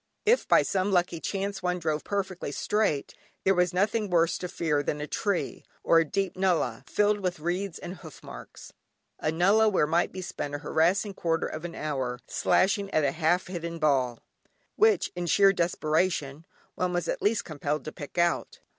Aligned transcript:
If 0.25 0.47
by 0.47 0.63
some 0.63 0.91
lucky 0.91 1.19
chance 1.19 1.61
one 1.61 1.77
drove 1.77 2.03
perfectly 2.03 2.51
straight, 2.51 3.13
there 3.43 3.53
was 3.53 3.71
nothing 3.71 4.09
worse 4.09 4.39
to 4.39 4.47
fear 4.47 4.81
than 4.81 4.99
a 4.99 5.05
tree, 5.05 5.63
or 5.83 5.99
a 5.99 6.05
deep 6.05 6.35
nullah, 6.35 6.83
filled 6.87 7.19
with 7.19 7.39
reeds 7.39 7.77
and 7.77 7.97
hoof 7.97 8.23
marks, 8.23 8.73
a 9.19 9.31
nullah 9.31 9.69
where 9.69 9.85
might 9.85 10.11
be 10.11 10.23
spent 10.23 10.55
a 10.55 10.65
harassing 10.65 11.13
quarter 11.13 11.45
of 11.45 11.65
an 11.65 11.75
hour, 11.75 12.17
slashing 12.25 12.89
at 12.89 13.03
a 13.03 13.11
half 13.11 13.45
hidden 13.45 13.77
ball, 13.77 14.19
which, 14.75 15.11
in 15.15 15.27
sheer 15.27 15.53
desperation, 15.53 16.45
one 16.73 16.93
was 16.93 17.07
at 17.07 17.21
last 17.21 17.43
compelled 17.43 17.85
to 17.85 17.91
pick 17.91 18.17
out. 18.17 18.59